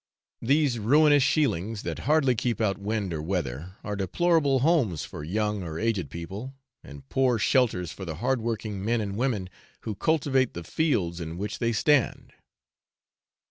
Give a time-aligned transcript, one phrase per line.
[0.41, 5.61] These ruinous shielings, that hardly keep out wind or weather, are deplorable homes for young
[5.61, 9.47] or aged people, and poor shelters for the hardworking men and women
[9.81, 12.33] who cultivate the fields in which they stand.